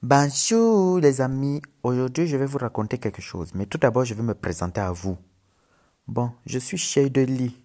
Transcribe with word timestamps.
Bonjour 0.00 1.00
les 1.00 1.20
amis, 1.20 1.60
aujourd'hui 1.82 2.28
je 2.28 2.36
vais 2.36 2.46
vous 2.46 2.58
raconter 2.58 2.98
quelque 2.98 3.20
chose, 3.20 3.52
mais 3.52 3.66
tout 3.66 3.78
d'abord 3.78 4.04
je 4.04 4.14
vais 4.14 4.22
me 4.22 4.32
présenter 4.32 4.80
à 4.80 4.92
vous. 4.92 5.18
Bon, 6.06 6.30
je 6.46 6.60
suis 6.60 7.10
de 7.10 7.22
Lee. 7.22 7.64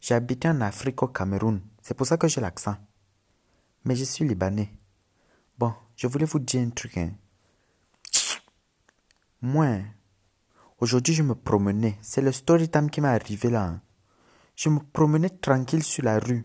J'habite 0.00 0.46
en 0.46 0.60
Afrique 0.60 1.04
au 1.04 1.06
Cameroun, 1.06 1.60
c'est 1.82 1.96
pour 1.96 2.08
ça 2.08 2.16
que 2.16 2.26
j'ai 2.26 2.40
l'accent. 2.40 2.74
Mais 3.84 3.94
je 3.94 4.02
suis 4.02 4.26
libanais. 4.26 4.72
Bon, 5.56 5.72
je 5.94 6.08
voulais 6.08 6.24
vous 6.24 6.40
dire 6.40 6.66
un 6.66 6.70
truc. 6.70 6.98
Hein. 6.98 7.12
Moi, 9.40 9.78
aujourd'hui 10.80 11.14
je 11.14 11.22
me 11.22 11.36
promenais, 11.36 11.96
c'est 12.02 12.22
le 12.22 12.32
story 12.32 12.68
time 12.68 12.90
qui 12.90 13.00
m'est 13.00 13.06
arrivé 13.06 13.50
là. 13.50 13.66
Hein. 13.66 13.80
Je 14.56 14.68
me 14.68 14.80
promenais 14.80 15.30
tranquille 15.30 15.84
sur 15.84 16.02
la 16.02 16.18
rue. 16.18 16.44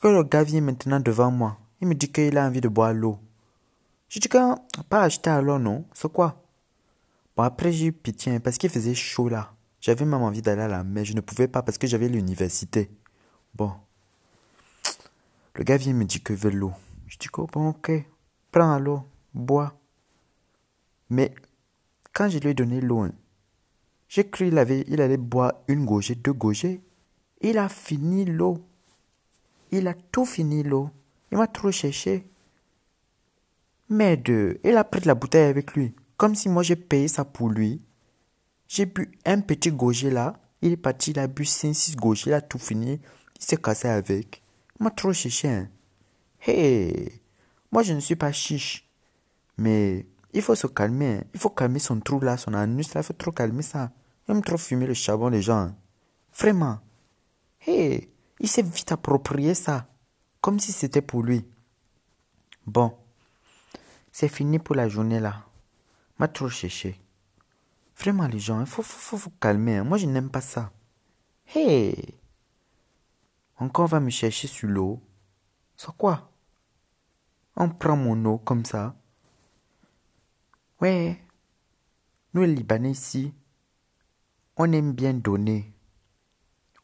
Que 0.00 0.08
le 0.08 0.24
gars 0.24 0.44
vient 0.44 0.62
maintenant 0.62 0.98
devant 0.98 1.30
moi, 1.30 1.58
il 1.82 1.88
me 1.88 1.94
dit 1.94 2.10
qu'il 2.10 2.38
a 2.38 2.46
envie 2.46 2.62
de 2.62 2.68
boire 2.68 2.94
l'eau. 2.94 3.20
Je 4.14 4.20
dis 4.20 4.28
que 4.28 4.38
pas 4.88 5.02
acheter 5.02 5.28
alors, 5.28 5.58
non 5.58 5.86
C'est 5.92 6.12
quoi? 6.12 6.40
Bon, 7.36 7.42
après, 7.42 7.72
j'ai 7.72 7.86
eu 7.86 7.92
pitié 7.92 8.32
hein, 8.32 8.38
parce 8.38 8.58
qu'il 8.58 8.70
faisait 8.70 8.94
chaud 8.94 9.28
là. 9.28 9.56
J'avais 9.80 10.04
même 10.04 10.22
envie 10.22 10.40
d'aller 10.40 10.62
à 10.62 10.68
la. 10.68 10.84
Je 11.02 11.14
ne 11.14 11.20
pouvais 11.20 11.48
pas 11.48 11.62
parce 11.64 11.78
que 11.78 11.88
j'avais 11.88 12.08
l'université. 12.08 12.92
Bon. 13.56 13.72
Le 15.54 15.64
gars 15.64 15.78
vient 15.78 15.94
me 15.94 16.04
dit 16.04 16.20
que 16.20 16.32
veut 16.32 16.52
l'eau. 16.52 16.70
Je 17.08 17.18
dis 17.18 17.26
que 17.26 17.40
bon, 17.40 17.70
ok. 17.70 17.90
Prends 18.52 18.78
l'eau. 18.78 19.02
Bois. 19.34 19.74
Mais 21.10 21.34
quand 22.12 22.28
je 22.28 22.38
lui 22.38 22.50
ai 22.50 22.54
donné 22.54 22.80
l'eau, 22.80 23.00
hein, 23.00 23.12
j'ai 24.08 24.30
cru 24.30 24.48
qu'il 24.48 24.84
il 24.86 25.00
allait 25.00 25.16
boire 25.16 25.54
une 25.66 25.84
gorgée, 25.84 26.14
deux 26.14 26.34
gorgées. 26.34 26.84
Il 27.40 27.58
a 27.58 27.68
fini 27.68 28.24
l'eau. 28.26 28.64
Il 29.72 29.88
a 29.88 29.94
tout 29.94 30.24
fini 30.24 30.62
l'eau. 30.62 30.90
Il 31.32 31.38
m'a 31.38 31.48
trop 31.48 31.72
cherché. 31.72 32.28
Merde, 33.94 34.58
il 34.64 34.76
a 34.76 34.82
pris 34.82 35.02
la 35.02 35.14
bouteille 35.14 35.48
avec 35.48 35.74
lui, 35.74 35.94
comme 36.16 36.34
si 36.34 36.48
moi 36.48 36.64
j'ai 36.64 36.74
payé 36.74 37.06
ça 37.06 37.24
pour 37.24 37.48
lui. 37.48 37.80
J'ai 38.66 38.86
bu 38.86 39.08
un 39.24 39.40
petit 39.40 39.70
gauger 39.70 40.10
là, 40.10 40.34
il 40.62 40.72
est 40.72 40.76
parti, 40.76 41.12
il 41.12 41.18
a 41.20 41.28
bu 41.28 41.44
5-6 41.44 41.94
gauchers, 41.94 42.30
il 42.30 42.32
a 42.32 42.40
tout 42.40 42.58
fini, 42.58 43.00
il 43.38 43.44
s'est 43.44 43.56
cassé 43.56 43.86
avec. 43.86 44.42
M'a 44.80 44.90
trop 44.90 45.12
cherché. 45.12 45.48
Hein. 45.48 45.68
Hey, 46.40 47.20
moi 47.70 47.84
je 47.84 47.92
ne 47.92 48.00
suis 48.00 48.16
pas 48.16 48.32
chiche, 48.32 48.90
mais 49.58 50.06
il 50.32 50.42
faut 50.42 50.56
se 50.56 50.66
calmer, 50.66 51.18
hein. 51.18 51.24
il 51.32 51.38
faut 51.38 51.50
calmer 51.50 51.78
son 51.78 52.00
trou 52.00 52.18
là, 52.18 52.36
son 52.36 52.52
anus 52.52 52.94
là, 52.94 53.02
il 53.02 53.04
faut 53.04 53.12
trop 53.12 53.30
calmer 53.30 53.62
ça. 53.62 53.92
Il 54.26 54.32
aime 54.32 54.42
trop 54.42 54.56
fumer 54.56 54.88
le 54.88 54.94
charbon 54.94 55.28
les 55.28 55.40
gens. 55.42 55.58
Hein. 55.58 55.76
Vraiment. 56.36 56.80
Hey, 57.64 58.08
il 58.40 58.48
s'est 58.48 58.62
vite 58.62 58.90
approprié 58.90 59.54
ça, 59.54 59.86
comme 60.40 60.58
si 60.58 60.72
c'était 60.72 61.00
pour 61.00 61.22
lui. 61.22 61.44
Bon. 62.66 62.92
C'est 64.16 64.28
fini 64.28 64.60
pour 64.60 64.76
la 64.76 64.88
journée 64.88 65.18
là. 65.18 65.44
M'a 66.20 66.28
trop 66.28 66.48
cherché. 66.48 67.00
Vraiment 67.98 68.28
les 68.28 68.38
gens, 68.38 68.60
il 68.60 68.66
faut, 68.66 68.84
faut, 68.84 69.16
vous 69.16 69.32
calmer. 69.40 69.78
Hein. 69.78 69.82
Moi 69.82 69.98
je 69.98 70.06
n'aime 70.06 70.30
pas 70.30 70.40
ça. 70.40 70.70
Hey! 71.52 72.14
Encore 73.58 73.86
on 73.86 73.88
va 73.88 73.98
me 73.98 74.10
chercher 74.10 74.46
sur 74.46 74.68
l'eau. 74.68 75.02
C'est 75.76 75.90
quoi? 75.96 76.30
On 77.56 77.68
prend 77.68 77.96
mon 77.96 78.24
eau 78.24 78.38
comme 78.38 78.64
ça. 78.64 78.94
Ouais. 80.80 81.18
Nous 82.34 82.42
les 82.42 82.54
Libanais 82.54 82.92
ici, 82.92 83.34
on 84.56 84.70
aime 84.70 84.92
bien 84.92 85.12
donner. 85.12 85.74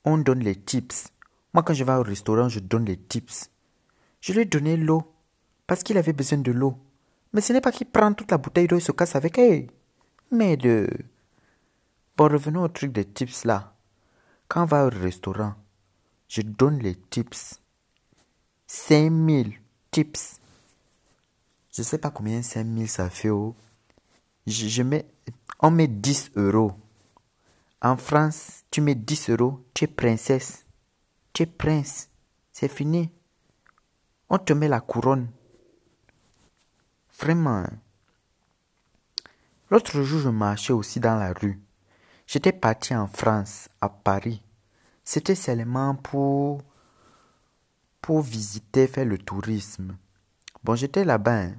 On 0.05 0.19
donne 0.19 0.41
les 0.41 0.61
tips. 0.61 1.12
Moi 1.55 1.62
quand 1.62 1.75
je 1.75 1.84
vais 1.84 1.94
au 1.94 2.03
restaurant, 2.03 2.48
je 2.48 2.59
donne 2.59 2.87
les 2.87 2.98
tips. 2.98 3.53
Je 4.20 4.33
lui 4.33 4.41
ai 4.41 4.47
donné 4.47 4.77
l'eau 4.77 5.15
parce 5.69 5.84
qu'il 5.84 5.97
avait 5.97 6.12
besoin 6.12 6.39
de 6.41 6.50
l'eau. 6.50 6.77
Mais 7.33 7.41
ce 7.41 7.53
n'est 7.53 7.61
pas 7.61 7.73
qu'il 7.73 7.86
prend 7.86 8.12
toute 8.12 8.31
la 8.31 8.39
bouteille 8.39 8.67
d'eau 8.67 8.77
et 8.77 8.81
se 8.81 8.92
casse 8.92 9.17
avec 9.17 9.39
elle. 9.39 9.69
Mais 10.31 10.56
de... 10.56 10.89
Bon, 12.17 12.28
revenons 12.28 12.62
au 12.62 12.69
truc 12.69 12.92
des 12.92 13.05
tips 13.05 13.45
là. 13.45 13.75
Quand 14.49 14.62
on 14.62 14.66
va 14.66 14.87
au 14.87 14.91
restaurant, 14.91 15.54
je 16.28 16.43
donne 16.43 16.78
les 16.81 16.97
tips. 16.97 17.60
5000 18.66 19.53
tips. 19.91 20.41
Je 21.72 21.82
sais 21.82 21.99
pas 21.99 22.10
combien 22.10 22.43
5000 22.43 22.88
ça 22.88 23.10
fait. 23.10 23.31
Oh. 23.31 23.54
Je, 24.47 24.69
je, 24.69 24.83
mets, 24.83 25.06
on 25.60 25.71
met 25.71 25.88
10 25.88 26.33
euros. 26.37 26.72
En 27.81 27.97
France, 27.97 28.65
tu 28.71 28.81
mets 28.81 28.94
10 28.94 29.31
euros, 29.31 29.65
tu 29.72 29.84
es 29.84 29.87
princesse. 29.87 30.66
Tu 31.33 31.44
es 31.44 31.47
prince. 31.47 32.09
C'est 32.53 32.69
fini. 32.69 33.10
On 34.28 34.38
te 34.38 34.53
met 34.53 34.69
la 34.69 34.81
couronne. 34.81 35.28
Vraiment. 37.20 37.66
L'autre 39.70 40.00
jour, 40.00 40.20
je 40.20 40.31
marchais 40.31 40.72
aussi 40.72 41.00
dans 41.00 41.16
la 41.16 41.34
rue. 41.34 41.60
J'étais 42.26 42.53
parti 42.53 42.94
en 42.94 43.06
France, 43.06 43.69
à 43.82 43.91
Paris. 43.91 44.42
C'était 45.04 45.34
seulement 45.34 45.94
pour, 45.97 46.62
pour 48.00 48.22
visiter, 48.22 48.86
faire 48.86 49.04
le 49.04 49.19
tourisme. 49.19 49.98
Bon, 50.64 50.75
j'étais 50.75 51.04
là-bas. 51.04 51.42
Hein. 51.42 51.54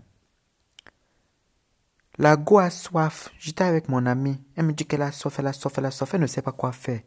La 2.18 2.38
go 2.38 2.58
a 2.58 2.72
soif. 2.72 3.30
J'étais 3.38 3.64
avec 3.64 3.88
mon 3.88 4.08
amie. 4.08 4.42
Elle 4.56 4.66
me 4.66 4.74
dit 4.74 4.88
qu'elle 4.88 5.04
a 5.04 5.12
soif, 5.12 5.38
elle 5.38 5.48
a 5.48 5.54
soif, 5.54 5.78
elle 5.78 5.86
a 5.86 5.92
soif. 5.92 6.12
Elle 6.16 6.22
ne 6.22 6.28
sait 6.28 6.42
pas 6.42 6.54
quoi 6.54 6.72
faire. 6.72 7.02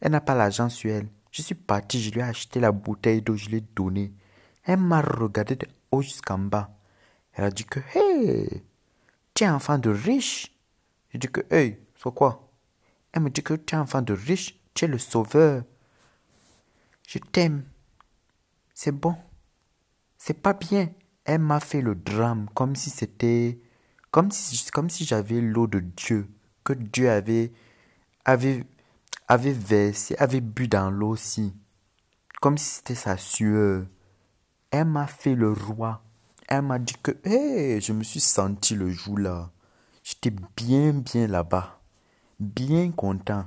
Elle 0.00 0.12
n'a 0.12 0.20
pas 0.20 0.36
l'argent 0.36 0.68
sur 0.68 0.92
elle. 0.92 1.08
Je 1.32 1.42
suis 1.42 1.56
parti, 1.56 2.00
je 2.00 2.12
lui 2.12 2.20
ai 2.20 2.24
acheté 2.24 2.60
la 2.60 2.70
bouteille 2.70 3.22
d'eau, 3.22 3.34
je 3.34 3.48
lui 3.48 3.56
ai 3.56 3.64
donné. 3.74 4.12
Elle 4.62 4.78
m'a 4.78 5.00
regardé 5.00 5.56
de 5.56 5.66
haut 5.90 6.02
jusqu'en 6.02 6.38
bas. 6.38 6.70
Elle 7.34 7.44
a 7.44 7.50
dit 7.50 7.64
que, 7.64 7.80
hey, 7.94 8.62
tu 9.34 9.44
es 9.44 9.48
enfant 9.48 9.78
de 9.78 9.90
riche. 9.90 10.52
Je 11.10 11.18
dis 11.18 11.28
que, 11.28 11.40
hey, 11.50 11.78
c'est 11.96 12.14
quoi? 12.14 12.48
Elle 13.12 13.22
me 13.22 13.30
dit 13.30 13.42
que 13.42 13.54
tu 13.54 13.74
es 13.74 13.78
enfant 13.78 14.02
de 14.02 14.12
riche, 14.12 14.58
tu 14.74 14.84
es 14.84 14.88
le 14.88 14.98
sauveur. 14.98 15.64
Je 17.06 17.18
t'aime. 17.18 17.64
C'est 18.74 18.92
bon. 18.92 19.16
C'est 20.18 20.40
pas 20.40 20.54
bien. 20.54 20.90
Elle 21.24 21.40
m'a 21.40 21.60
fait 21.60 21.82
le 21.82 21.94
drame 21.94 22.48
comme 22.54 22.74
si 22.74 22.90
c'était, 22.90 23.60
comme 24.10 24.30
si, 24.30 24.70
comme 24.70 24.90
si 24.90 25.04
j'avais 25.04 25.40
l'eau 25.40 25.66
de 25.66 25.80
Dieu, 25.80 26.28
que 26.64 26.72
Dieu 26.72 27.10
avait, 27.10 27.52
avait, 28.24 28.64
avait 29.28 29.52
versé, 29.52 30.16
avait 30.16 30.40
bu 30.40 30.68
dans 30.68 30.90
l'eau 30.90 31.10
aussi. 31.10 31.54
Comme 32.40 32.58
si 32.58 32.76
c'était 32.76 32.94
sa 32.94 33.16
sueur. 33.16 33.86
Elle 34.70 34.86
m'a 34.86 35.06
fait 35.06 35.34
le 35.34 35.52
roi. 35.52 36.02
Elle 36.54 36.60
m'a 36.60 36.78
dit 36.78 36.96
que, 37.02 37.12
hé, 37.24 37.80
je 37.80 37.94
me 37.94 38.04
suis 38.04 38.20
senti 38.20 38.74
le 38.74 38.90
jour-là. 38.90 39.50
J'étais 40.04 40.34
bien, 40.54 40.92
bien 40.92 41.26
là-bas. 41.26 41.80
Bien 42.38 42.92
content. 42.92 43.46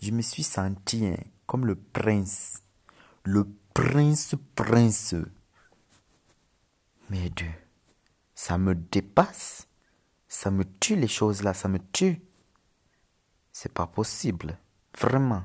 Je 0.00 0.12
me 0.12 0.22
suis 0.22 0.44
senti 0.44 1.04
hein, 1.06 1.16
comme 1.44 1.66
le 1.66 1.74
prince. 1.74 2.62
Le 3.24 3.48
prince, 3.74 4.36
prince. 4.54 5.16
Mais 7.10 7.30
Dieu, 7.30 7.50
ça 8.36 8.56
me 8.56 8.76
dépasse. 8.76 9.66
Ça 10.28 10.52
me 10.52 10.62
tue 10.78 10.94
les 10.94 11.08
choses 11.08 11.42
là, 11.42 11.52
ça 11.52 11.66
me 11.66 11.80
tue. 11.90 12.22
C'est 13.50 13.72
pas 13.72 13.88
possible. 13.88 14.56
Vraiment. 14.96 15.42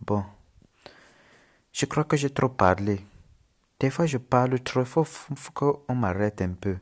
Bon. 0.00 0.24
Je 1.70 1.86
crois 1.86 2.02
que 2.02 2.16
j'ai 2.16 2.30
trop 2.30 2.48
parlé. 2.48 3.06
Des 3.78 3.90
fois, 3.90 4.06
je 4.06 4.16
parle 4.16 4.58
trop, 4.60 4.80
il 4.80 4.86
faut, 5.36 5.52
qu'on 5.52 5.94
m'arrête 5.94 6.40
un 6.40 6.54
peu. 6.54 6.78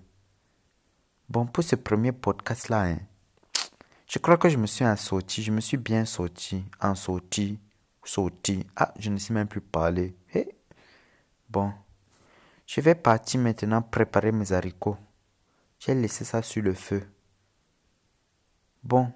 Bon, 1.28 1.44
pour 1.44 1.64
ce 1.64 1.74
premier 1.74 2.12
podcast-là, 2.12 2.82
hein, 2.84 2.98
je 4.06 4.20
crois 4.20 4.36
que 4.36 4.48
je 4.48 4.56
me 4.56 4.66
suis 4.66 4.84
sorti, 4.96 5.42
je 5.42 5.50
me 5.50 5.60
suis 5.60 5.76
bien 5.76 6.04
sorti, 6.04 6.64
en 6.80 6.94
sorti, 6.94 7.58
sorti. 8.04 8.64
Ah, 8.76 8.94
je 8.96 9.10
ne 9.10 9.18
sais 9.18 9.32
même 9.32 9.48
plus 9.48 9.60
parler. 9.60 10.14
Bon, 11.48 11.72
je 12.64 12.80
vais 12.80 12.94
partir 12.94 13.40
maintenant 13.40 13.82
préparer 13.82 14.30
mes 14.30 14.52
haricots. 14.52 14.96
J'ai 15.80 15.94
laissé 15.94 16.24
ça 16.24 16.42
sur 16.42 16.62
le 16.62 16.74
feu. 16.74 17.02
Bon, 18.84 19.12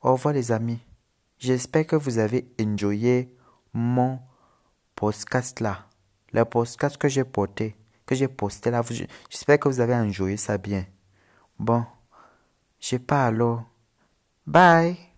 au 0.00 0.12
revoir 0.12 0.32
les 0.32 0.52
amis. 0.52 0.80
J'espère 1.38 1.86
que 1.86 1.96
vous 1.96 2.18
avez 2.18 2.50
enjoyé 2.58 3.36
mon 3.74 4.20
podcast 4.94 5.60
là 5.60 5.89
le 6.32 6.44
podcast 6.44 6.96
que 6.96 7.08
j'ai 7.08 7.24
porté, 7.24 7.76
que 8.06 8.14
j'ai 8.14 8.28
posté 8.28 8.70
là, 8.70 8.82
j'espère 9.28 9.58
que 9.58 9.68
vous 9.68 9.80
avez 9.80 9.94
enjoyé 9.94 10.36
ça 10.36 10.58
bien. 10.58 10.84
Bon, 11.58 11.84
je 12.80 12.96
pas 12.96 13.26
alors. 13.26 13.64
Bye. 14.46 15.09